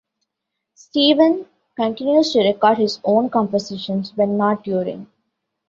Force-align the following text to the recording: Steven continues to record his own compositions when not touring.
Steven 0.73 1.45
continues 1.75 2.33
to 2.33 2.41
record 2.41 2.79
his 2.79 2.99
own 3.03 3.29
compositions 3.29 4.11
when 4.15 4.35
not 4.35 4.63
touring. 4.63 5.05